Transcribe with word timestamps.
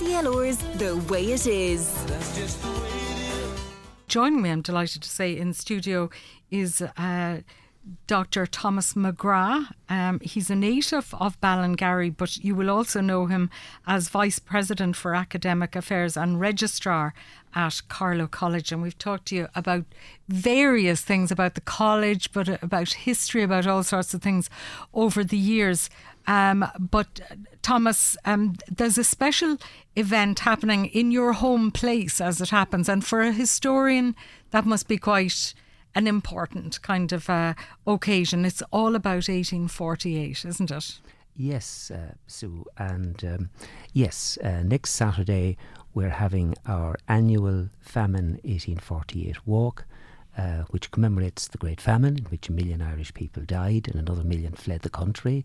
CLR's 0.00 0.56
The 0.78 0.96
Way 1.12 1.24
It 1.26 1.46
Is. 1.46 1.94
Joining 4.08 4.40
me, 4.40 4.48
I'm 4.48 4.62
delighted 4.62 5.02
to 5.02 5.08
say, 5.10 5.36
in 5.36 5.52
studio 5.52 6.08
is 6.50 6.80
uh, 6.80 7.40
Dr. 8.06 8.46
Thomas 8.46 8.94
McGrath. 8.94 9.72
Um, 9.90 10.18
he's 10.20 10.48
a 10.48 10.56
native 10.56 11.14
of 11.20 11.38
Ballingarry, 11.42 12.16
but 12.16 12.38
you 12.38 12.54
will 12.54 12.70
also 12.70 13.02
know 13.02 13.26
him 13.26 13.50
as 13.86 14.08
Vice 14.08 14.38
President 14.38 14.96
for 14.96 15.14
Academic 15.14 15.76
Affairs 15.76 16.16
and 16.16 16.40
Registrar 16.40 17.12
at 17.54 17.82
Carlow 17.88 18.26
College. 18.26 18.72
And 18.72 18.80
we've 18.80 18.98
talked 18.98 19.26
to 19.28 19.36
you 19.36 19.48
about 19.54 19.84
various 20.30 21.02
things 21.02 21.30
about 21.30 21.56
the 21.56 21.60
college, 21.60 22.32
but 22.32 22.62
about 22.62 22.92
history, 22.94 23.42
about 23.42 23.66
all 23.66 23.82
sorts 23.82 24.14
of 24.14 24.22
things 24.22 24.48
over 24.94 25.22
the 25.22 25.36
years. 25.36 25.90
Um, 26.30 26.64
but 26.78 27.20
Thomas, 27.60 28.16
um, 28.24 28.54
there's 28.70 28.96
a 28.98 29.02
special 29.02 29.56
event 29.96 30.38
happening 30.38 30.86
in 30.86 31.10
your 31.10 31.32
home 31.32 31.72
place 31.72 32.20
as 32.20 32.40
it 32.40 32.50
happens. 32.50 32.88
And 32.88 33.04
for 33.04 33.20
a 33.20 33.32
historian, 33.32 34.14
that 34.52 34.64
must 34.64 34.86
be 34.86 34.96
quite 34.96 35.54
an 35.92 36.06
important 36.06 36.80
kind 36.82 37.10
of 37.12 37.28
uh, 37.28 37.54
occasion. 37.84 38.44
It's 38.44 38.62
all 38.70 38.94
about 38.94 39.26
1848, 39.26 40.44
isn't 40.44 40.70
it? 40.70 41.00
Yes, 41.34 41.90
uh, 41.90 42.12
Sue. 42.28 42.64
And 42.78 43.24
um, 43.24 43.50
yes, 43.92 44.38
uh, 44.44 44.62
next 44.62 44.92
Saturday 44.92 45.56
we're 45.94 46.10
having 46.10 46.54
our 46.64 46.96
annual 47.08 47.70
Famine 47.80 48.38
1848 48.44 49.48
walk. 49.48 49.84
Uh, 50.38 50.62
which 50.70 50.92
commemorates 50.92 51.48
the 51.48 51.58
Great 51.58 51.80
Famine, 51.80 52.16
in 52.16 52.24
which 52.26 52.48
a 52.48 52.52
million 52.52 52.80
Irish 52.80 53.12
people 53.12 53.42
died 53.42 53.88
and 53.88 53.96
another 53.96 54.22
million 54.22 54.52
fled 54.52 54.82
the 54.82 54.88
country 54.88 55.44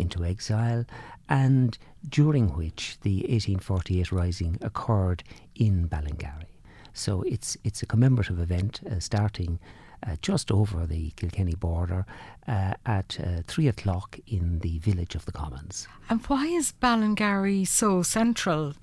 into 0.00 0.24
exile, 0.24 0.84
and 1.28 1.78
during 2.08 2.48
which 2.56 2.98
the 3.02 3.18
1848 3.28 4.10
rising 4.12 4.58
occurred 4.62 5.22
in 5.54 5.88
Ballingarry. 5.88 6.50
So 6.92 7.22
it's 7.22 7.56
it's 7.62 7.82
a 7.82 7.86
commemorative 7.86 8.40
event 8.40 8.80
uh, 8.90 8.98
starting 8.98 9.60
uh, 10.06 10.16
just 10.22 10.50
over 10.50 10.86
the 10.86 11.10
Kilkenny 11.16 11.54
border 11.54 12.06
uh, 12.48 12.74
at 12.86 13.18
uh, 13.20 13.42
three 13.46 13.68
o'clock 13.68 14.18
in 14.26 14.60
the 14.60 14.78
village 14.78 15.14
of 15.14 15.24
the 15.26 15.32
Commons. 15.32 15.86
And 16.08 16.24
why 16.26 16.46
is 16.46 16.72
Ballingarry 16.72 17.66
so 17.66 18.02
central 18.02 18.74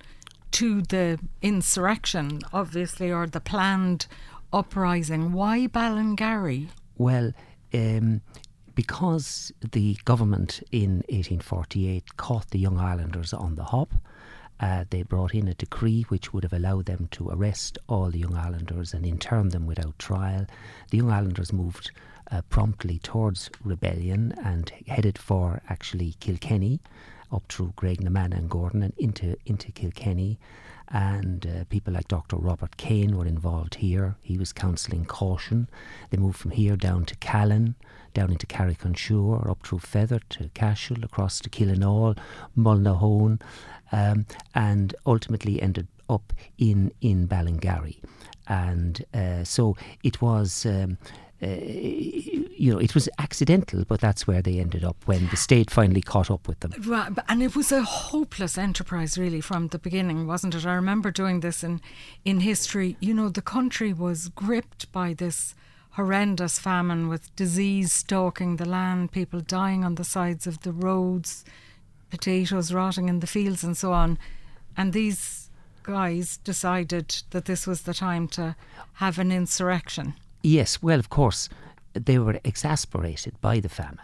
to 0.52 0.82
the 0.82 1.20
insurrection, 1.42 2.42
obviously, 2.54 3.12
or 3.12 3.28
the 3.28 3.42
planned 3.42 4.08
uprising? 4.54 5.34
Why 5.34 5.68
Ballingarry? 5.68 6.70
Well, 6.98 7.34
um, 7.74 8.22
because 8.78 9.52
the 9.72 9.98
government 10.06 10.62
in 10.72 10.98
1848 11.10 12.16
caught 12.16 12.48
the 12.52 12.60
Young 12.60 12.78
Irelanders 12.78 13.34
on 13.34 13.56
the 13.56 13.64
hop. 13.64 13.92
Uh, 14.60 14.86
they 14.92 15.02
brought 15.02 15.34
in 15.34 15.48
a 15.48 15.56
decree 15.56 16.04
which 16.10 16.32
would 16.32 16.44
have 16.44 16.54
allowed 16.54 16.86
them 16.86 17.08
to 17.10 17.28
arrest 17.32 17.80
all 17.90 18.12
the 18.12 18.20
Young 18.20 18.36
Irelanders 18.36 18.94
and 18.94 19.04
intern 19.04 19.50
them 19.50 19.66
without 19.66 19.98
trial. 19.98 20.46
The 20.92 20.98
Young 20.98 21.10
Irelanders 21.10 21.52
moved 21.52 21.90
uh, 22.30 22.44
promptly 22.50 23.00
towards 23.00 23.50
rebellion 23.64 24.36
and 24.44 24.72
headed 24.88 25.18
for 25.18 25.60
actually 25.70 26.14
Kilkenny, 26.20 26.80
up 27.32 27.46
through 27.50 27.74
Graiguenamanagh 27.78 28.38
and 28.38 28.50
Gowran 28.50 28.84
and 28.84 28.94
into 29.00 29.36
into 29.48 29.72
Kilkenny. 29.72 30.38
And 30.90 31.46
uh, 31.46 31.64
people 31.66 31.94
like 31.94 32.08
Dr. 32.08 32.38
Robert 32.38 32.78
Cane 32.78 33.18
were 33.18 33.26
involved 33.26 33.76
here. 33.76 34.16
He 34.22 34.38
was 34.38 34.54
counselling 34.54 35.06
caution. 35.06 35.70
They 36.10 36.18
moved 36.18 36.38
from 36.38 36.52
here 36.52 36.78
down 36.78 37.06
to 37.06 37.16
Callan, 37.18 37.76
down 38.14 38.32
into 38.32 38.46
Carrick-on-Suir, 38.46 39.50
up 39.50 39.66
through 39.66 39.80
Fethard 39.80 40.24
to 40.30 40.50
Cashel, 40.54 41.04
across 41.04 41.40
to 41.42 41.50
Killenaule, 41.50 42.18
Mullinahone, 42.58 43.42
um, 43.92 44.26
and 44.56 44.96
ultimately 45.06 45.62
ended 45.62 45.88
up 46.10 46.32
in, 46.58 46.94
in 47.02 47.28
Ballingarry. 47.28 48.00
And 48.48 49.04
uh, 49.14 49.44
so 49.44 49.76
it 50.04 50.22
was. 50.22 50.66
Um, 50.66 50.98
uh, 51.42 51.48
you 51.48 52.74
know, 52.74 52.80
it 52.80 52.96
was 52.96 53.08
accidental, 53.20 53.86
but 53.88 54.02
that's 54.02 54.26
where 54.26 54.42
they 54.42 54.60
ended 54.60 54.84
up 54.84 54.98
when 55.06 55.28
the 55.28 55.38
state 55.38 55.70
finally 55.70 56.02
caught 56.02 56.32
up 56.32 56.48
with 56.48 56.60
them. 56.62 56.72
Right, 56.86 57.12
and 57.30 57.44
it 57.44 57.56
was 57.56 57.72
a 57.72 57.84
hopeless 57.84 58.58
enterprise, 58.58 59.18
really, 59.20 59.42
from 59.42 59.68
the 59.68 59.78
beginning, 59.78 60.26
wasn't 60.26 60.56
it? 60.56 60.66
I 60.66 60.74
remember 60.74 61.12
doing 61.12 61.42
this 61.42 61.64
in 61.64 61.80
in 62.26 62.40
history. 62.40 62.98
You 63.00 63.14
know, 63.14 63.30
the 63.30 63.44
country 63.44 63.94
was 63.94 64.30
gripped 64.30 64.92
by 64.92 65.14
this 65.14 65.54
horrendous 65.92 66.58
famine 66.58 67.08
with 67.08 67.36
disease 67.36 67.94
stalking 67.94 68.56
the 68.56 68.68
land, 68.68 69.12
people 69.12 69.40
dying 69.42 69.84
on 69.86 69.96
the 69.96 70.04
sides 70.04 70.48
of 70.48 70.62
the 70.62 70.72
roads, 70.72 71.46
potatoes 72.10 72.74
rotting 72.74 73.10
in 73.10 73.20
the 73.20 73.28
fields, 73.28 73.64
and 73.64 73.78
so 73.78 73.94
on. 73.94 74.18
And 74.76 74.92
these 74.94 75.50
guys 75.84 76.38
decided 76.38 77.24
that 77.30 77.46
this 77.46 77.68
was 77.68 77.84
the 77.84 77.94
time 77.94 78.28
to 78.28 78.56
have 78.94 79.20
an 79.20 79.32
insurrection. 79.32 80.16
Yes, 80.44 80.82
well, 80.82 81.00
of 81.00 81.10
course, 81.10 81.50
they 81.94 82.20
were 82.20 82.40
exasperated 82.44 83.40
by 83.42 83.60
the 83.60 83.70
famine 83.70 84.00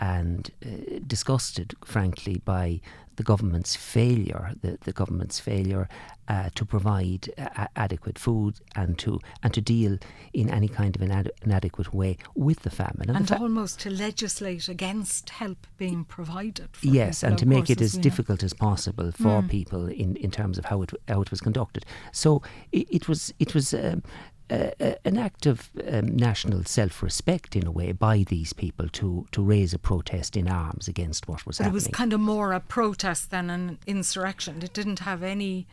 and 0.00 0.50
uh, 0.64 0.98
disgusted, 1.06 1.74
frankly, 1.84 2.40
by 2.44 2.80
the 3.16 3.22
government's 3.22 3.76
failure, 3.76 4.52
the, 4.62 4.78
the 4.84 4.92
government's 4.92 5.38
failure 5.38 5.86
uh, 6.28 6.48
to 6.54 6.64
provide 6.64 7.28
uh, 7.36 7.66
adequate 7.76 8.18
food 8.18 8.54
and 8.74 8.98
to 8.98 9.20
and 9.42 9.52
to 9.52 9.60
deal 9.60 9.98
in 10.32 10.48
any 10.48 10.66
kind 10.68 10.96
of 10.96 11.02
an 11.02 11.10
ad- 11.12 11.30
inadequate 11.42 11.92
way 11.92 12.16
with 12.34 12.60
the 12.60 12.70
famine, 12.70 13.08
and, 13.10 13.16
and 13.18 13.28
fa- 13.28 13.38
almost 13.38 13.78
to 13.80 13.90
legislate 13.90 14.66
against 14.68 15.28
help 15.30 15.66
being 15.76 16.04
provided. 16.04 16.68
yes, 16.80 17.22
and 17.22 17.36
to 17.38 17.44
make 17.46 17.68
it 17.68 17.80
as 17.82 17.92
difficult 17.92 18.42
as 18.42 18.54
possible 18.54 19.12
for 19.12 19.42
Mm. 19.42 19.50
people 19.50 19.86
in, 19.88 20.16
in 20.16 20.30
terms 20.30 20.56
of 20.58 20.64
how 20.64 20.80
it 20.82 20.90
how 21.06 21.20
it 21.20 21.30
was 21.30 21.40
conducted. 21.40 21.84
So 22.12 22.40
it, 22.72 22.86
it 22.90 23.08
was 23.08 23.32
it 23.38 23.54
was. 23.54 23.74
Um, 23.74 24.02
uh, 24.50 24.70
an 25.04 25.16
act 25.18 25.46
of 25.46 25.70
um, 25.90 26.16
national 26.16 26.64
self-respect, 26.64 27.56
in 27.56 27.66
a 27.66 27.70
way, 27.70 27.92
by 27.92 28.24
these 28.28 28.52
people 28.52 28.88
to 28.88 29.26
to 29.32 29.42
raise 29.42 29.72
a 29.74 29.78
protest 29.78 30.36
in 30.36 30.48
arms 30.48 30.88
against 30.88 31.28
what 31.28 31.46
was 31.46 31.58
But 31.58 31.66
it 31.68 31.72
was 31.72 31.88
kind 31.88 32.12
of 32.12 32.20
more 32.20 32.52
a 32.52 32.60
protest 32.60 33.30
than 33.30 33.50
an 33.50 33.78
insurrection. 33.86 34.62
It 34.62 34.72
didn't 34.74 35.00
have 35.00 35.22
any 35.22 35.66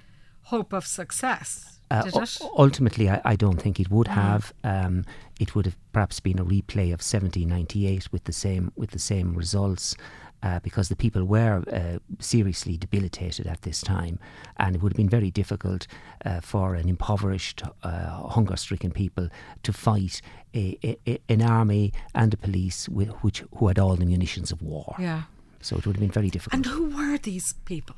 hope 0.43 0.73
of 0.73 0.85
success, 0.87 1.79
Uh, 1.91 2.03
u- 2.13 2.21
it? 2.21 2.37
ultimately, 2.57 3.09
I, 3.09 3.21
I 3.25 3.35
don't 3.35 3.61
think 3.61 3.79
it 3.79 3.89
would 3.91 4.07
Mm. 4.07 4.13
have. 4.23 4.53
Um, 4.63 5.05
it 5.39 5.53
would 5.55 5.65
have 5.65 5.75
perhaps 5.93 6.19
been 6.19 6.39
a 6.39 6.45
replay 6.45 6.93
of 6.93 7.01
1798 7.01 8.11
with 8.11 8.23
the 8.25 8.33
same 8.33 8.71
with 8.75 8.91
the 8.91 8.99
same 8.99 9.33
results, 9.33 9.95
uh, 10.43 10.59
because 10.59 10.89
the 10.89 10.95
people 10.95 11.23
were 11.23 11.63
uh, 11.71 11.99
seriously 12.19 12.77
debilitated 12.77 13.47
at 13.47 13.61
this 13.63 13.81
time, 13.81 14.19
and 14.57 14.75
it 14.75 14.81
would 14.81 14.93
have 14.93 14.97
been 14.97 15.09
very 15.09 15.31
difficult 15.31 15.87
uh, 16.25 16.39
for 16.39 16.75
an 16.75 16.87
impoverished, 16.87 17.63
uh, 17.83 18.27
hunger-stricken 18.27 18.91
people 18.91 19.29
to 19.63 19.73
fight 19.73 20.21
a, 20.55 20.77
a, 20.83 21.19
an 21.29 21.41
army 21.41 21.93
and 22.15 22.33
a 22.33 22.37
police 22.37 22.87
which 22.89 23.43
who 23.57 23.67
had 23.67 23.79
all 23.79 23.95
the 23.95 24.05
munitions 24.05 24.51
of 24.51 24.61
war. 24.61 24.95
Yeah. 24.99 25.23
So 25.61 25.77
it 25.77 25.85
would 25.85 25.97
have 25.97 26.01
been 26.01 26.11
very 26.11 26.29
difficult. 26.29 26.55
And 26.55 26.65
who 26.65 26.95
were 26.95 27.17
these 27.17 27.53
people? 27.65 27.95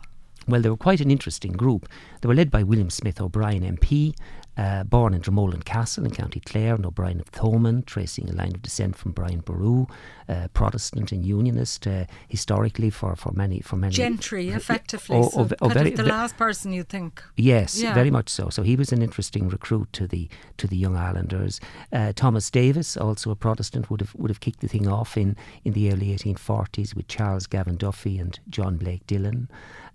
Well, 0.48 0.62
they 0.62 0.70
were 0.70 0.78
quite 0.78 1.02
an 1.02 1.12
interesting 1.12 1.52
group. 1.52 1.88
They 2.22 2.28
were 2.28 2.34
led 2.34 2.50
by 2.50 2.64
William 2.64 2.90
Smith 2.90 3.22
O'Brien 3.22 3.62
MP, 3.62 4.16
uh, 4.62 4.84
born 4.84 5.14
in 5.16 5.22
Dromoland 5.22 5.66
Castle 5.66 6.06
in 6.06 6.12
County 6.12 6.40
Clare, 6.40 6.76
and 6.76 6.86
O'Brien 6.86 7.20
of 7.20 7.32
Thomond, 7.32 7.86
tracing 7.88 8.30
a 8.30 8.34
line 8.34 8.54
of 8.54 8.62
descent 8.62 8.96
from 8.96 9.12
Brian 9.12 9.40
Boru, 9.40 9.88
uh, 10.30 10.48
Protestant 10.54 11.12
and 11.12 11.26
Unionist 11.26 11.88
uh, 11.88 12.06
historically 12.28 12.92
for, 12.92 13.16
for 13.16 13.32
many 13.32 13.60
for 13.62 13.76
many 13.78 13.94
Gentry, 13.94 14.50
effectively. 14.50 15.18
Oh, 15.18 15.30
so 15.30 15.40
oh, 15.40 15.56
oh, 15.62 15.70
very- 15.70 15.90
the 15.92 16.04
last 16.04 16.38
person 16.38 16.74
you 16.74 16.84
think. 16.84 17.24
Yes, 17.38 17.82
Yeah. 17.82 17.96
very 17.96 18.12
much 18.12 18.30
so. 18.30 18.50
So 18.50 18.62
he 18.62 18.76
was 18.76 18.92
an 18.92 19.02
interesting 19.02 19.50
recruit 19.50 19.92
to 19.94 20.06
the 20.08 20.30
to 20.58 20.68
the 20.68 20.78
Young 20.78 20.96
Irelanders. 20.96 21.60
Uh, 21.92 22.14
Thomas 22.14 22.52
Davis, 22.52 22.96
also 22.98 23.32
a 23.32 23.36
Protestant, 23.36 23.90
would 23.90 24.02
have 24.02 24.14
would 24.16 24.30
have 24.30 24.42
kicked 24.42 24.60
the 24.60 24.68
thing 24.68 24.88
off 24.88 25.18
in, 25.18 25.36
in 25.66 25.74
the 25.74 25.92
early 25.92 26.16
1840s 26.16 26.96
with 26.96 27.08
Charles 27.08 27.48
Gavan 27.48 27.78
Duffy 27.78 28.20
and 28.20 28.40
John 28.50 28.78
Blake 28.78 29.08
Dillon. 29.08 29.50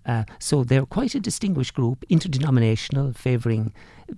Uh, 0.07 0.23
so 0.39 0.63
they're 0.63 0.85
quite 0.85 1.13
a 1.15 1.19
distinguished 1.19 1.73
group, 1.73 2.05
interdenominational, 2.09 3.11
favouring 3.13 3.73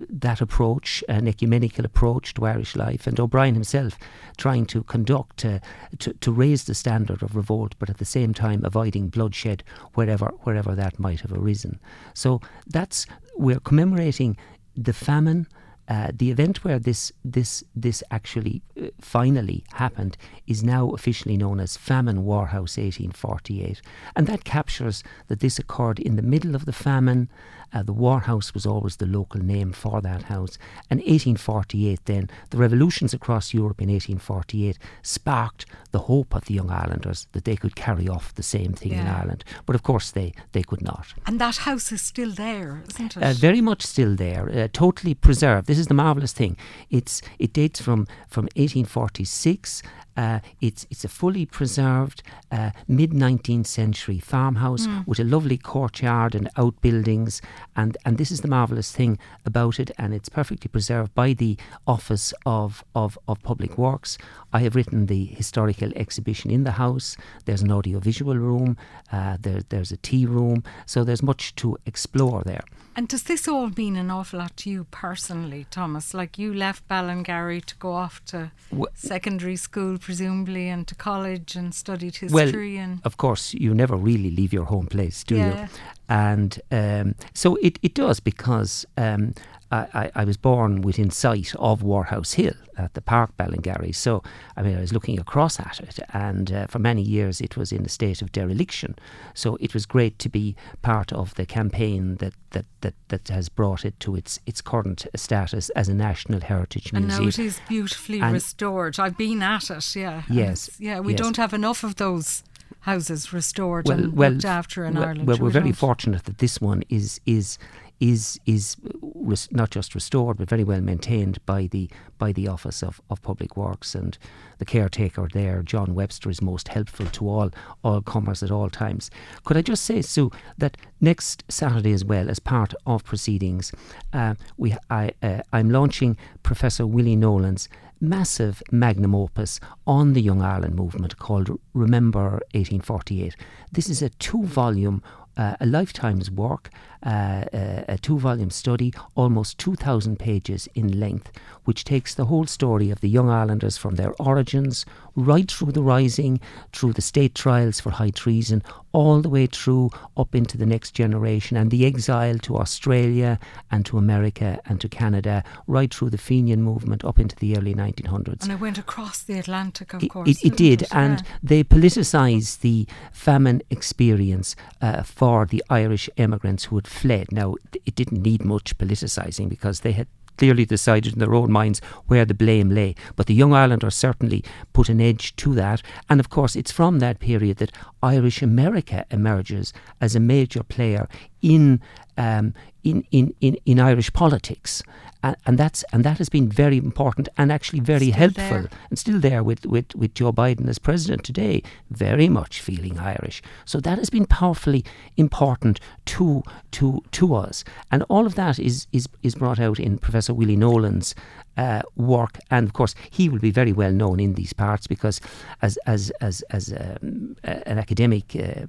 that 0.07 0.39
approach, 0.39 1.03
an 1.09 1.27
ecumenical 1.27 1.83
approach 1.83 2.33
to 2.35 2.45
Irish 2.45 2.75
life, 2.75 3.07
and 3.07 3.19
O'Brien 3.19 3.55
himself 3.55 3.97
trying 4.37 4.65
to 4.67 4.83
conduct, 4.83 5.43
uh, 5.43 5.59
to, 5.97 6.13
to 6.13 6.31
raise 6.31 6.65
the 6.65 6.75
standard 6.75 7.23
of 7.23 7.35
revolt, 7.35 7.73
but 7.79 7.89
at 7.89 7.97
the 7.97 8.05
same 8.05 8.33
time 8.33 8.63
avoiding 8.63 9.09
bloodshed 9.09 9.63
wherever 9.95 10.27
wherever 10.43 10.75
that 10.75 10.99
might 10.99 11.21
have 11.21 11.33
arisen. 11.33 11.79
So 12.13 12.39
that's 12.67 13.07
we're 13.35 13.59
commemorating 13.59 14.37
the 14.75 14.93
famine. 14.93 15.47
Uh, 15.89 16.11
the 16.13 16.29
event 16.29 16.63
where 16.63 16.77
this 16.77 17.11
this 17.25 17.63
this 17.75 18.03
actually 18.11 18.61
uh, 18.79 18.87
finally 19.01 19.63
happened 19.73 20.15
is 20.45 20.63
now 20.63 20.91
officially 20.91 21.35
known 21.35 21.59
as 21.59 21.75
Famine 21.75 22.23
Warhouse 22.23 22.77
1848, 22.77 23.81
and 24.15 24.27
that 24.27 24.43
captures 24.43 25.03
that 25.27 25.39
this 25.39 25.57
occurred 25.57 25.99
in 25.99 26.15
the 26.15 26.21
middle 26.21 26.53
of 26.53 26.65
the 26.65 26.73
famine, 26.73 27.27
Uh, 27.73 27.83
the 27.83 27.93
War 27.93 28.19
House 28.21 28.53
was 28.53 28.65
always 28.65 28.97
the 28.97 29.05
local 29.05 29.41
name 29.41 29.71
for 29.71 30.01
that 30.01 30.23
house. 30.23 30.57
And 30.89 30.99
1848, 30.99 32.05
then, 32.05 32.29
the 32.49 32.57
revolutions 32.57 33.13
across 33.13 33.53
Europe 33.53 33.81
in 33.81 33.89
1848 33.89 34.77
sparked 35.03 35.65
the 35.91 35.99
hope 35.99 36.35
of 36.35 36.45
the 36.45 36.53
Young 36.55 36.69
Irelanders 36.69 37.27
that 37.31 37.45
they 37.45 37.55
could 37.55 37.75
carry 37.75 38.07
off 38.07 38.33
the 38.33 38.43
same 38.43 38.73
thing 38.73 38.93
in 38.93 39.07
Ireland. 39.07 39.43
But 39.65 39.75
of 39.75 39.83
course, 39.83 40.11
they, 40.11 40.33
they 40.51 40.63
could 40.63 40.81
not. 40.81 41.13
And 41.25 41.39
that 41.39 41.57
house 41.57 41.91
is 41.91 42.01
still 42.01 42.31
there, 42.31 42.83
isn't 42.89 43.17
it? 43.17 43.23
Uh, 43.23 43.33
very 43.33 43.61
much 43.61 43.81
still 43.83 44.15
there, 44.15 44.49
uh, 44.49 44.67
totally 44.71 45.13
preserved. 45.13 45.67
This 45.67 45.79
is 45.79 45.87
the 45.87 45.93
marvelous 45.93 46.33
thing. 46.33 46.57
It's 46.89 47.21
it 47.37 47.53
dates 47.53 47.81
from 47.81 48.07
from 48.27 48.45
1846. 48.55 49.81
Uh, 50.19 50.39
it's 50.59 50.85
it's 50.91 51.05
a 51.05 51.07
fully 51.07 51.45
preserved 51.45 52.21
uh, 52.51 52.71
mid 52.89 53.11
19th 53.11 53.67
century 53.67 54.19
farmhouse 54.19 54.85
with 55.05 55.19
a 55.19 55.23
lovely 55.23 55.57
courtyard 55.57 56.35
and 56.35 56.49
outbuildings, 56.57 57.41
and 57.77 57.97
and 58.03 58.17
this 58.17 58.31
is 58.31 58.41
the 58.41 58.47
marvelous 58.49 58.91
thing 58.91 59.17
about 59.45 59.79
it, 59.79 59.91
and 59.97 60.13
it's 60.13 60.27
perfectly 60.27 60.67
preserved 60.67 61.15
by 61.15 61.31
the 61.31 61.57
Office 61.87 62.33
of 62.45 62.83
of, 62.93 63.17
of 63.29 63.41
Public 63.43 63.77
Works. 63.77 64.17
I 64.51 64.59
have 64.59 64.75
written 64.75 65.05
the 65.05 65.25
historical 65.25 65.91
exhibition 65.95 66.51
in 66.51 66.63
the 66.65 66.71
house. 66.71 67.15
There's 67.45 67.61
an 67.61 67.71
audiovisual 67.71 68.37
room. 68.37 68.75
Uh, 69.13 69.37
there, 69.39 69.61
there's 69.69 69.91
a 69.93 69.97
tea 69.97 70.25
room. 70.25 70.63
So 70.85 71.03
there's 71.03 71.23
much 71.23 71.55
to 71.55 71.77
explore 71.85 72.43
there. 72.43 72.63
And 72.95 73.07
does 73.07 73.23
this 73.23 73.47
all 73.47 73.69
mean 73.77 73.95
an 73.95 74.11
awful 74.11 74.39
lot 74.39 74.57
to 74.57 74.69
you 74.69 74.83
personally, 74.91 75.65
Thomas? 75.71 76.13
Like 76.13 76.37
you 76.37 76.53
left 76.53 76.87
Ballingarry 76.89 77.63
to 77.63 77.75
go 77.77 77.93
off 77.93 78.21
to 78.25 78.51
Wh- 78.77 78.91
secondary 78.93 79.55
school, 79.55 79.97
presumably, 80.09 80.67
and 80.69 80.87
to 80.87 80.95
college 80.95 81.55
and 81.55 81.71
studied 81.75 82.17
Well, 82.31 82.45
history 82.45 82.77
and 82.77 82.99
of 83.05 83.17
course, 83.17 83.53
you 83.53 83.75
never 83.75 83.95
really 83.95 84.31
leave 84.31 84.51
your 84.51 84.65
home 84.65 84.87
place, 84.87 85.23
do 85.23 85.35
Yeah. 85.35 85.45
you? 85.45 85.67
And 86.07 86.59
um, 86.71 87.13
so 87.35 87.57
it, 87.61 87.77
it 87.83 87.93
does 87.93 88.19
because 88.19 88.87
um, 88.97 89.33
I, 89.71 90.11
I, 90.15 90.23
was 90.23 90.35
born 90.35 90.81
within 90.81 91.11
sight 91.11 91.53
of 91.59 91.81
Warhouse 91.83 92.33
Hill 92.33 92.55
at 92.75 92.95
the 92.95 93.01
Park 93.01 93.37
Ballingarry. 93.37 93.93
So, 93.93 94.23
I 94.57 94.63
mean, 94.63 94.75
I 94.75 94.81
was 94.81 94.93
looking 94.93 95.19
across 95.19 95.59
at 95.59 95.79
it, 95.79 95.99
and 96.11 96.51
uh, 96.51 96.67
for 96.67 96.79
many 96.79 97.03
years 97.03 97.39
it 97.39 97.55
was 97.55 97.71
in 97.71 97.85
a 97.85 97.89
state 97.89 98.23
of 98.23 98.31
dereliction. 98.31 98.95
So 99.35 99.57
it 99.59 99.75
was 99.75 99.85
great 99.85 100.17
to 100.19 100.29
be 100.29 100.55
part 100.81 101.13
of 101.13 101.35
the 101.35 101.45
campaign 101.45 102.15
that, 102.15 102.33
that, 102.51 102.65
that, 102.81 102.95
that 103.09 103.27
has 103.27 103.47
brought 103.47 103.85
it 103.85 103.99
to 104.01 104.15
its, 104.15 104.39
its 104.47 104.61
current 104.61 105.05
status 105.15 105.69
as 105.71 105.87
a 105.87 105.93
National 105.93 106.41
Heritage 106.41 106.91
Museum. 106.91 107.11
and 107.11 107.21
now 107.21 107.27
it 107.27 107.37
is 107.37 107.61
beautifully 107.67 108.21
And- 108.21 108.33
restored. 108.33 108.99
I've 108.99 109.17
been 109.17 109.43
at 109.43 109.69
it, 109.69 109.95
yeah. 109.95 110.23
Yes, 110.29 110.71
Yeah, 110.79 110.99
we 110.99 111.13
yes. 111.13 111.21
don't 111.21 111.37
have 111.37 111.53
enough 111.53 111.83
of 111.83 111.97
those 111.97 112.43
houses 112.81 113.33
restored 113.33 113.87
well, 113.87 113.99
and 113.99 114.13
well, 114.13 114.31
looked 114.31 114.45
after 114.45 114.85
in 114.85 114.95
well, 114.95 115.03
Ireland. 115.03 115.27
Well, 115.27 115.37
we're 115.37 115.45
we 115.45 115.51
very 115.51 115.65
don't. 115.65 115.73
fortunate 115.73 116.23
that 116.25 116.37
this 116.39 116.61
one 116.61 116.83
is 116.89 117.19
is 117.25 117.57
is 117.99 118.39
is 118.45 118.77
res- 119.01 119.49
not 119.51 119.69
just 119.69 119.93
restored 119.95 120.37
but 120.37 120.49
very 120.49 120.63
well 120.63 120.81
maintained 120.81 121.43
by 121.45 121.67
the 121.67 121.89
by 122.17 122.31
the 122.31 122.47
Office 122.47 122.83
of, 122.83 123.01
of 123.09 123.21
Public 123.21 123.57
Works 123.57 123.95
and 123.95 124.17
the 124.57 124.65
caretaker 124.65 125.27
there, 125.33 125.61
John 125.63 125.95
Webster, 125.95 126.29
is 126.29 126.41
most 126.41 126.67
helpful 126.67 127.05
to 127.07 127.29
all 127.29 127.51
all 127.83 128.01
comers 128.01 128.43
at 128.43 128.51
all 128.51 128.69
times. 128.69 129.09
Could 129.45 129.57
I 129.57 129.61
just 129.61 129.83
say, 129.85 130.01
Sue, 130.01 130.31
that 130.57 130.77
next 131.01 131.43
Saturday 131.49 131.93
as 131.93 132.03
well, 132.05 132.29
as 132.29 132.39
part 132.39 132.73
of 132.85 133.03
proceedings, 133.03 133.71
uh, 134.13 134.35
we 134.57 134.75
I 134.89 135.11
uh, 135.23 135.41
I'm 135.53 135.69
launching 135.69 136.17
Professor 136.43 136.85
Willie 136.85 137.15
Nolan's 137.15 137.69
massive 138.01 138.63
magnum 138.71 139.13
opus 139.13 139.59
on 139.85 140.13
the 140.13 140.21
Young 140.21 140.41
Ireland 140.41 140.75
movement 140.75 141.17
called 141.17 141.59
Remember 141.73 142.41
1848. 142.53 143.35
This 143.71 143.89
is 143.89 144.01
a 144.01 144.09
two 144.09 144.43
volume, 144.43 145.03
uh, 145.39 145.55
a 145.59 145.65
lifetime's 145.65 146.29
work, 146.29 146.69
uh, 147.05 147.43
a, 147.53 147.85
a 147.95 147.97
two 147.97 148.19
volume 148.19 148.49
study, 148.49 148.89
almost 149.15 149.57
2,000 149.57 150.19
pages 150.19 150.67
in 150.75 150.99
length, 150.99 151.31
which 151.63 151.81
takes 151.93 152.11
the 152.15 152.25
whole 152.25 152.45
story 152.45 152.87
of 152.91 152.99
the 152.99 153.07
Young 153.17 153.29
Irelanders 153.29 153.77
from 153.77 153.95
their 153.95 154.13
origins 154.19 154.85
right 155.15 155.49
through 155.49 155.71
the 155.71 155.81
rising, 155.95 156.33
through 156.73 156.93
the 156.93 157.01
state 157.01 157.33
trials 157.35 157.79
for 157.79 157.91
high 157.91 158.09
treason, 158.23 158.61
all 158.91 159.21
the 159.21 159.29
way 159.29 159.45
through 159.45 159.89
up 160.17 160.33
into 160.35 160.57
the 160.57 160.65
next 160.65 160.91
generation 161.03 161.55
and 161.57 161.69
the 161.71 161.85
exile 161.85 162.37
to 162.39 162.57
Australia 162.57 163.31
and 163.71 163.85
to 163.85 163.97
America 163.97 164.59
and 164.65 164.81
to 164.81 164.89
Canada, 164.89 165.43
right 165.67 165.93
through 165.93 166.09
the 166.09 166.17
Fenian 166.17 166.61
movement 166.63 167.05
up 167.05 167.17
into 167.19 167.35
the 167.37 167.55
early 167.57 167.73
1900s. 167.75 168.43
And 168.43 168.51
it 168.51 168.59
went 168.59 168.77
across 168.77 169.23
the 169.23 169.37
Atlantic, 169.39 169.93
of 169.93 170.03
It, 170.03 170.09
course. 170.09 170.29
it, 170.29 170.37
it 170.47 170.57
did, 170.57 170.81
it? 170.81 170.87
and 171.03 171.19
Yeah. 171.21 171.25
they 171.43 171.63
politicised 171.63 172.59
the 172.61 172.87
famine 173.11 173.61
experience 173.69 174.55
uh, 174.81 175.03
for 175.03 175.28
the 175.45 175.63
Irish 175.69 176.09
emigrants 176.17 176.65
who 176.65 176.75
had 176.75 176.87
fled. 176.87 177.31
Now, 177.31 177.55
it 177.85 177.95
didn't 177.95 178.21
need 178.21 178.43
much 178.43 178.77
politicising 178.77 179.49
because 179.49 179.81
they 179.81 179.93
had 179.93 180.07
clearly 180.39 180.65
decided 180.65 181.13
in 181.13 181.19
their 181.19 181.33
own 181.33 181.51
minds 181.51 181.81
where 182.07 182.23
the 182.25 182.33
blame 182.33 182.69
lay. 182.69 182.95
But 183.17 183.27
the 183.27 183.33
Young 183.33 183.53
Irelanders 183.53 183.95
certainly 183.95 184.43
put 184.71 184.87
an 184.87 185.01
edge 185.01 185.35
to 185.35 185.53
that. 185.55 185.81
And 186.09 186.19
of 186.19 186.29
course, 186.29 186.55
it's 186.55 186.71
from 186.71 186.99
that 186.99 187.19
period 187.19 187.57
that 187.57 187.73
Irish 188.01 188.41
America 188.41 189.05
emerges 189.11 189.73
as 189.99 190.15
a 190.15 190.19
major 190.19 190.63
player 190.63 191.07
in. 191.41 191.81
Um, 192.17 192.53
in, 192.81 193.05
in, 193.11 193.35
in, 193.41 193.57
in 193.65 193.77
Irish 193.77 194.11
politics, 194.13 194.81
and, 195.23 195.35
and 195.45 195.57
that's 195.57 195.83
and 195.91 196.03
that 196.03 196.17
has 196.17 196.29
been 196.29 196.49
very 196.49 196.77
important 196.77 197.29
and 197.37 197.51
actually 197.51 197.79
very 197.79 198.11
Still 198.11 198.19
helpful 198.19 198.61
there. 198.61 198.69
and 198.89 198.99
still 198.99 199.19
there 199.19 199.43
with, 199.43 199.65
with, 199.65 199.95
with 199.95 200.13
Joe 200.13 200.31
Biden 200.31 200.67
as 200.69 200.79
president 200.79 201.23
today, 201.23 201.61
very 201.89 202.29
much 202.29 202.61
feeling 202.61 202.97
Irish. 202.99 203.41
So 203.65 203.79
that 203.81 203.97
has 203.97 204.09
been 204.09 204.25
powerfully 204.25 204.83
important 205.17 205.79
to 206.05 206.43
to 206.71 207.01
to 207.11 207.35
us, 207.35 207.63
and 207.91 208.03
all 208.03 208.25
of 208.25 208.35
that 208.35 208.59
is 208.59 208.87
is 208.91 209.07
is 209.23 209.35
brought 209.35 209.59
out 209.59 209.79
in 209.79 209.97
Professor 209.97 210.33
Willie 210.33 210.55
Nolan's 210.55 211.15
uh, 211.57 211.81
work, 211.95 212.37
and 212.49 212.65
of 212.67 212.73
course 212.73 212.95
he 213.09 213.27
will 213.27 213.39
be 213.39 213.51
very 213.51 213.73
well 213.73 213.91
known 213.91 214.19
in 214.19 214.33
these 214.35 214.53
parts 214.53 214.87
because 214.87 215.19
as 215.61 215.77
as 215.85 216.11
as 216.21 216.41
as 216.51 216.71
um, 216.71 217.35
an 217.43 217.77
academic, 217.77 218.35
uh, 218.35 218.65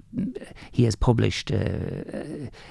he 0.73 0.85
has 0.85 0.97
published 0.97 1.52
uh, 1.52 1.58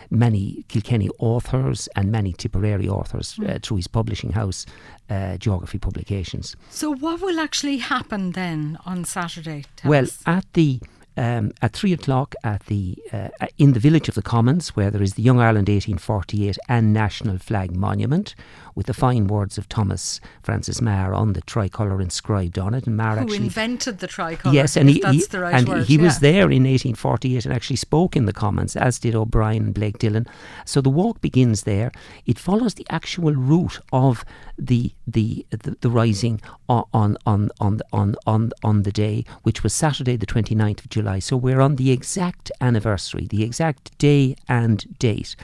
many 0.10 0.66
Kilkenny 0.68 1.10
authors 1.20 1.88
and 1.96 2.12
many 2.12 2.34
Tipperary 2.34 2.88
authors 2.90 3.40
uh, 3.48 3.60
through 3.70 3.78
his 3.78 3.88
publishing 3.88 4.32
house, 4.32 4.66
uh, 5.12 5.38
Geography 5.38 5.78
Publications. 5.78 6.56
So, 6.72 6.92
what 6.96 7.22
will 7.22 7.40
actually 7.40 7.78
happen 7.78 8.32
then 8.32 8.80
on 8.84 9.06
Saturday? 9.06 9.64
Tell 9.76 9.90
Well, 9.92 10.04
us? 10.06 10.24
at 10.26 10.46
the 10.54 10.80
um, 11.20 11.52
at 11.62 11.74
three 11.74 11.92
o'clock 11.92 12.34
at 12.46 12.66
the 12.68 12.98
uh, 13.12 13.28
in 13.58 13.74
the 13.74 13.80
village 13.80 14.08
of 14.08 14.16
the 14.16 14.22
Commons, 14.22 14.70
where 14.70 14.90
there 14.90 15.04
is 15.04 15.14
the 15.16 15.22
Young 15.22 15.40
Ireland 15.40 15.68
1848 15.68 16.58
and 16.70 16.94
National 16.94 17.38
Flag 17.38 17.76
Monument, 17.76 18.36
with 18.74 18.86
the 18.86 18.94
fine 18.94 19.28
words 19.28 19.58
of 19.58 19.68
Thomas 19.68 20.22
Francis 20.42 20.80
Meagher 20.80 21.14
on 21.14 21.34
the 21.34 21.42
tricolour 21.42 22.02
inscribed 22.02 22.58
on 22.58 22.74
it, 22.74 22.88
and 22.88 22.98
Meagher 22.98 23.16
who 23.16 23.22
actually 23.24 23.38
invented 23.38 24.00
the 24.00 24.08
tricolour? 24.08 24.56
Yes, 24.56 24.78
and 24.78 24.90
he, 24.90 25.04
he- 25.12 25.26
the 25.30 25.42
right 25.42 25.54
and 25.56 25.68
word. 25.68 25.86
he 25.88 25.98
was 25.98 26.20
there 26.20 26.50
in 26.50 26.64
1848 26.64 27.46
and 27.46 27.54
actually 27.54 27.76
spoke 27.76 28.16
in 28.16 28.26
the 28.26 28.34
Commons, 28.34 28.78
as 28.78 28.98
did 28.98 29.14
O'Brien 29.14 29.64
and 29.66 29.74
Blake 29.74 29.98
Dillon. 30.00 30.26
So 30.64 30.80
the 30.80 30.90
walk 30.90 31.20
begins 31.20 31.64
there. 31.64 31.92
It 32.26 32.40
follows 32.40 32.76
the 32.76 32.88
actual 32.90 33.34
route 33.34 33.80
of 33.92 34.24
the 34.58 34.94
the 35.06 35.46
the, 35.50 35.76
the 35.82 35.90
rising 35.90 36.40
on 36.70 37.18
on 37.26 37.50
on 37.60 37.82
on 37.92 38.16
on 38.26 38.52
on 38.64 38.84
the 38.84 38.92
day, 38.94 39.26
which 39.44 39.64
was 39.64 39.74
Saturday, 39.74 40.16
the 40.16 40.26
29th 40.26 40.80
of 40.86 40.90
July. 40.90 41.09
So 41.18 41.36
we're 41.36 41.62
on 41.62 41.78
the 41.78 41.90
exact 41.92 42.52
anniversary, 42.62 43.26
the 43.26 43.42
exact 43.42 43.98
day 43.98 44.36
and 44.48 45.00
date, 45.00 45.36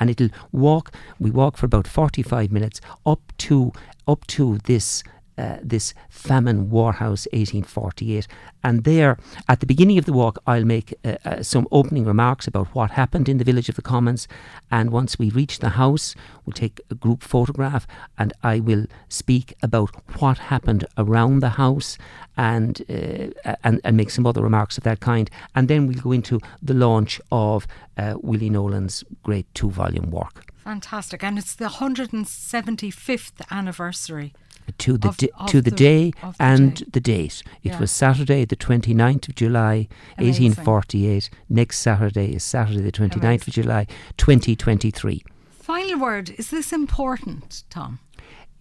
and 0.00 0.10
it'll 0.10 0.30
walk. 0.50 0.92
We 1.20 1.30
walk 1.30 1.56
for 1.56 1.66
about 1.66 1.86
45 1.86 2.50
minutes 2.50 2.80
up 3.06 3.32
to 3.38 3.72
up 4.08 4.26
to 4.26 4.58
this 4.64 5.04
uh, 5.38 5.56
this 5.62 5.94
famine 6.08 6.68
warhouse 6.68 7.26
1848 7.32 8.26
and 8.62 8.84
there 8.84 9.18
at 9.48 9.60
the 9.60 9.66
beginning 9.66 9.98
of 9.98 10.04
the 10.04 10.12
walk 10.12 10.38
I'll 10.46 10.64
make 10.64 10.94
uh, 11.04 11.16
uh, 11.24 11.42
some 11.42 11.66
opening 11.70 12.04
remarks 12.04 12.46
about 12.46 12.68
what 12.74 12.92
happened 12.92 13.28
in 13.28 13.38
the 13.38 13.44
village 13.44 13.68
of 13.68 13.76
the 13.76 13.82
Commons 13.82 14.28
and 14.70 14.90
once 14.90 15.18
we 15.18 15.30
reach 15.30 15.58
the 15.58 15.70
house 15.70 16.14
we'll 16.44 16.52
take 16.52 16.80
a 16.90 16.94
group 16.94 17.22
photograph 17.22 17.86
and 18.18 18.32
I 18.42 18.60
will 18.60 18.86
speak 19.08 19.54
about 19.62 19.90
what 20.20 20.38
happened 20.38 20.84
around 20.98 21.40
the 21.40 21.50
house 21.50 21.98
and 22.36 22.82
uh, 22.88 23.54
and, 23.64 23.80
and 23.84 23.96
make 23.96 24.10
some 24.10 24.26
other 24.26 24.42
remarks 24.42 24.78
of 24.78 24.84
that 24.84 25.00
kind 25.00 25.30
and 25.54 25.68
then 25.68 25.86
we'll 25.86 26.00
go 26.00 26.12
into 26.12 26.40
the 26.62 26.74
launch 26.74 27.20
of 27.30 27.66
uh, 27.96 28.14
Willie 28.20 28.50
Nolan's 28.50 29.04
great 29.22 29.46
two 29.54 29.70
volume 29.70 30.10
work 30.10 30.52
Fantastic. 30.62 31.24
And 31.24 31.38
it's 31.38 31.56
the 31.56 31.66
175th 31.66 33.50
anniversary. 33.50 34.32
To 34.78 34.96
the 34.98 35.08
Of- 35.08 35.16
di- 35.16 35.30
of 35.38 35.46
to 35.50 35.60
the, 35.60 35.70
the- 35.70 35.76
day 35.76 36.10
the 36.22 36.34
and 36.40 36.74
day. 36.76 36.84
the 36.92 37.00
date. 37.00 37.42
It 37.62 37.70
Yeah. 37.72 37.78
was 37.80 37.90
Saturday, 37.90 38.44
the 38.44 38.56
29th 38.56 39.28
of 39.28 39.34
July, 39.34 39.88
Amazing. 40.18 40.50
1848. 40.52 41.30
Next 41.48 41.78
Saturday 41.78 42.34
is 42.34 42.42
Saturday, 42.44 42.82
the 42.82 42.92
29th 42.92 43.46
of 43.48 43.54
July, 43.54 43.86
2023. 44.16 45.22
Final 45.50 45.98
word 46.00 46.30
is 46.38 46.50
this 46.50 46.72
important, 46.72 47.64
Tom? 47.70 47.98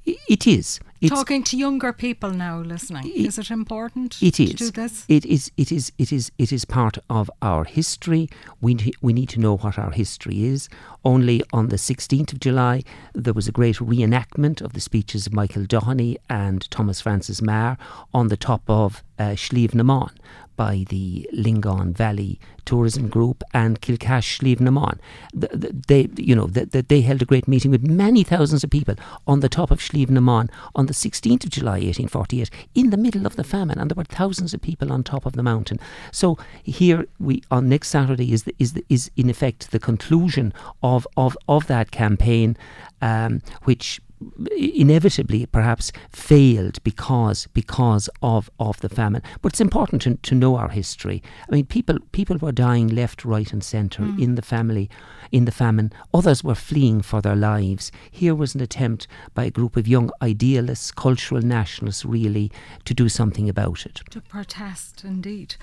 It 0.05 0.47
is. 0.47 0.79
Talking 1.09 1.43
to 1.43 1.57
younger 1.57 1.91
people 1.93 2.31
now 2.31 2.59
listening. 2.59 3.07
It- 3.07 3.25
is 3.25 3.39
it 3.39 3.49
important 3.49 4.21
It 4.21 4.35
to 4.35 4.45
do 4.53 4.71
this? 4.71 5.05
It 5.07 5.25
is. 5.25 5.51
It 5.57 5.71
is. 5.71 5.91
It 5.97 6.11
is. 6.13 6.31
It 6.37 6.51
is 6.51 6.65
part 6.65 6.97
of 7.09 7.29
our 7.41 7.63
history. 7.63 8.29
We 8.61 8.93
we 9.01 9.13
need 9.13 9.29
to 9.29 9.39
know 9.39 9.57
what 9.57 9.79
our 9.79 9.91
history 9.91 10.43
is. 10.43 10.69
Only 11.03 11.41
on 11.51 11.69
the 11.69 11.77
16th 11.77 12.31
of 12.33 12.39
July, 12.39 12.83
there 13.13 13.33
was 13.33 13.47
a 13.47 13.51
great 13.51 13.77
reenactment 13.77 14.61
of 14.61 14.73
the 14.73 14.79
speeches 14.81 15.25
of 15.25 15.33
Michael 15.33 15.65
Doheny 15.65 16.17
and 16.29 16.69
Thomas 16.69 17.01
Francis 17.01 17.41
Meagher 17.41 17.77
on 18.13 18.27
the 18.27 18.37
top 18.37 18.61
of 18.69 19.03
uh, 19.21 19.35
Slievenamon 19.35 20.11
by 20.55 20.85
the 20.89 21.27
Lingaun 21.33 21.93
Valley 21.93 22.39
Tourism 22.65 23.07
Group 23.07 23.43
and 23.53 23.81
Kilcash 23.81 24.37
Slievenamon. 24.37 24.97
The, 25.33 25.47
the, 25.47 25.81
they, 25.87 26.09
you 26.17 26.35
know, 26.35 26.47
the, 26.47 26.65
the, 26.65 26.81
they 26.81 27.01
held 27.01 27.21
a 27.21 27.25
great 27.25 27.47
meeting 27.47 27.71
with 27.71 27.83
many 27.83 28.23
thousands 28.23 28.63
of 28.63 28.69
people 28.69 28.95
on 29.25 29.39
the 29.39 29.49
top 29.49 29.71
of 29.71 29.79
Slievenamon 29.79 30.49
on 30.75 30.85
the 30.85 30.93
16th 30.93 31.45
of 31.45 31.49
July 31.49 31.79
1848 31.79 32.49
in 32.75 32.89
the 32.89 32.97
middle 32.97 33.25
of 33.25 33.35
the 33.35 33.43
famine, 33.43 33.79
and 33.79 33.89
there 33.89 33.95
were 33.95 34.03
thousands 34.03 34.53
of 34.53 34.61
people 34.61 34.91
on 34.91 35.03
top 35.03 35.25
of 35.25 35.33
the 35.33 35.43
mountain. 35.43 35.79
So 36.11 36.37
here 36.63 37.05
we 37.19 37.41
on 37.49 37.69
next 37.69 37.89
Saturday 37.89 38.31
is 38.31 38.43
the, 38.43 38.55
is 38.59 38.73
the, 38.73 38.85
is 38.89 39.09
in 39.15 39.29
effect 39.29 39.71
the 39.71 39.79
conclusion 39.79 40.53
of 40.83 41.07
of 41.17 41.37
of 41.47 41.67
that 41.67 41.91
campaign, 41.91 42.57
um, 43.01 43.41
which 43.63 44.01
inevitably 44.55 45.45
perhaps 45.45 45.91
failed 46.09 46.81
because 46.83 47.47
because 47.53 48.09
of, 48.21 48.49
of 48.59 48.79
the 48.81 48.89
famine. 48.89 49.21
But 49.41 49.53
it's 49.53 49.61
important 49.61 50.01
to, 50.03 50.15
to 50.15 50.35
know 50.35 50.55
our 50.55 50.69
history. 50.69 51.23
I 51.49 51.55
mean 51.55 51.65
people 51.65 51.97
people 52.11 52.37
were 52.37 52.51
dying 52.51 52.87
left, 52.87 53.25
right 53.25 53.51
and 53.51 53.63
centre 53.63 54.03
hmm. 54.03 54.21
in 54.21 54.35
the 54.35 54.41
family 54.41 54.89
in 55.31 55.45
the 55.45 55.51
famine. 55.51 55.91
Others 56.13 56.43
were 56.43 56.55
fleeing 56.55 57.01
for 57.01 57.21
their 57.21 57.35
lives. 57.35 57.91
Here 58.09 58.35
was 58.35 58.53
an 58.55 58.61
attempt 58.61 59.07
by 59.33 59.45
a 59.45 59.51
group 59.51 59.77
of 59.77 59.87
young 59.87 60.11
idealists, 60.21 60.91
cultural 60.91 61.41
nationalists 61.41 62.05
really, 62.05 62.51
to 62.85 62.93
do 62.93 63.09
something 63.09 63.49
about 63.49 63.85
it. 63.85 64.01
To 64.11 64.21
protest, 64.21 65.03
indeed. 65.03 65.55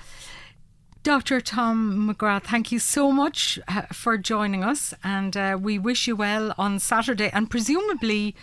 Dr. 1.09 1.41
Tom 1.41 2.07
McGrath, 2.07 2.43
thank 2.43 2.71
you 2.71 2.77
so 2.77 3.11
much 3.11 3.57
uh, 3.67 3.81
for 3.91 4.15
joining 4.15 4.63
us, 4.63 4.93
and 5.03 5.35
uh, 5.35 5.57
we 5.59 5.79
wish 5.79 6.07
you 6.07 6.15
well 6.15 6.53
on 6.55 6.77
Saturday. 6.77 7.31
And 7.33 7.49
presumably, 7.49 8.35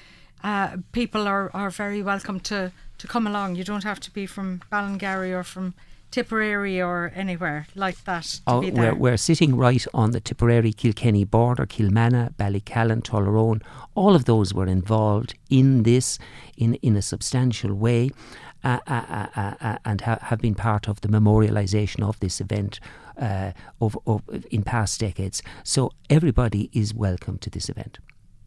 uh, 0.42 0.78
people 0.90 1.28
are, 1.28 1.48
are 1.54 1.70
very 1.70 2.02
welcome 2.02 2.40
to, 2.40 2.72
to 2.98 3.06
come 3.06 3.24
along. 3.24 3.54
You 3.54 3.62
don't 3.62 3.84
have 3.84 4.00
to 4.00 4.10
be 4.10 4.26
from 4.26 4.62
Ballingarry 4.72 5.32
or 5.32 5.44
from 5.44 5.74
Tipperary 6.10 6.82
or 6.82 7.12
anywhere 7.14 7.68
like 7.76 8.02
that 8.04 8.24
to 8.24 8.40
Oh, 8.48 8.60
be 8.62 8.70
there. 8.70 8.94
we're, 8.94 9.12
we're 9.12 9.16
sitting 9.16 9.56
right 9.56 9.86
on 9.94 10.10
the 10.10 10.20
Tipperary 10.20 10.72
Kilkenny 10.72 11.22
border, 11.22 11.66
Kilmanagh, 11.66 12.34
Ballycallan, 12.34 13.02
Tullaroan. 13.02 13.62
All 13.94 14.16
of 14.16 14.24
those 14.24 14.52
were 14.52 14.66
involved 14.66 15.34
in 15.50 15.84
this 15.84 16.18
in, 16.56 16.74
in 16.82 16.96
a 16.96 17.02
substantial 17.02 17.74
way 17.74 18.10
uh, 18.66 18.80
uh, 18.88 19.04
uh, 19.08 19.26
uh, 19.36 19.54
uh, 19.60 19.78
and 19.84 20.00
ha- 20.00 20.18
have 20.22 20.40
been 20.40 20.56
part 20.56 20.88
of 20.88 21.00
the 21.00 21.06
memorialisation 21.06 22.02
of 22.02 22.18
this 22.18 22.40
event 22.40 22.80
over, 23.80 23.98
over, 24.06 24.40
in 24.50 24.64
past 24.64 24.98
decades. 24.98 25.40
So 25.62 25.92
everybody 26.10 26.68
is 26.72 26.92
welcome 26.92 27.38
to 27.38 27.48
this 27.48 27.68
event. 27.68 28.00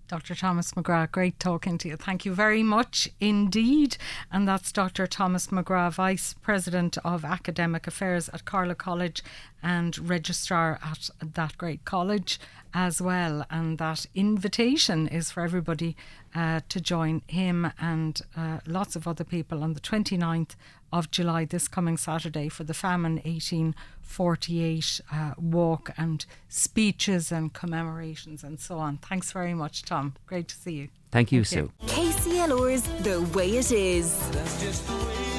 Dr. 0.10 0.36
Thomas 0.36 0.72
McGrath, 0.74 1.12
great 1.12 1.40
talking 1.40 1.78
to 1.78 1.88
you. 1.88 1.96
Thank 1.96 2.26
you 2.26 2.34
very 2.34 2.64
much 2.64 3.08
indeed. 3.22 3.96
And 4.30 4.46
that's 4.46 4.74
Dr. 4.74 5.08
Thomas 5.08 5.48
McGrath, 5.48 5.94
Vice 5.94 6.34
President 6.42 6.98
of 7.06 7.24
Academic 7.24 7.88
Affairs 7.88 8.28
at 8.34 8.44
Carlow 8.44 8.76
College 8.76 9.24
and 9.64 9.98
Registrar 10.10 10.80
at 10.84 11.10
that 11.22 11.58
great 11.58 11.86
college 11.86 12.40
as 12.74 13.02
well. 13.02 13.46
And 13.50 13.78
that 13.78 14.06
invitation 14.16 15.08
is 15.08 15.32
for 15.32 15.44
everybody 15.44 15.96
uh, 16.36 16.62
to 16.70 16.80
join 16.80 17.22
him 17.28 17.72
and 17.80 18.22
uh, 18.36 18.60
lots 18.66 18.96
of 18.96 19.08
other 19.08 19.24
people 19.24 19.64
on 19.64 19.74
the 19.74 19.80
29th 19.80 20.56
of 20.92 21.12
July, 21.12 21.46
this 21.46 21.68
coming 21.68 21.98
Saturday, 21.98 22.50
for 22.50 22.64
the 22.64 22.74
Famine 22.74 23.16
1848 23.24 25.02
uh, 25.12 25.34
walk 25.38 25.92
and 25.98 26.26
speeches 26.48 27.32
and 27.32 27.54
commemorations 27.54 28.44
and 28.44 28.60
so 28.60 28.78
on. 28.80 28.98
Thanks 28.98 29.32
very 29.32 29.54
much, 29.54 29.84
Tom. 29.84 30.16
Great 30.26 30.48
to 30.50 30.56
see 30.56 30.74
you. 30.74 30.90
Thank 31.12 31.32
you, 31.32 31.44
Thank 31.44 31.72
you. 31.82 31.88
Sue. 31.88 31.96
KCLR's 31.96 32.84
The 33.04 33.22
Way 33.36 33.58
It 33.58 33.72
Is. 33.72 35.39